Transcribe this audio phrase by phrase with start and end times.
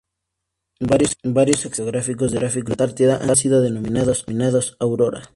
[0.81, 1.15] Varios
[1.63, 5.21] accidentes geográficos de la Antártida han sido denominados "Aurora".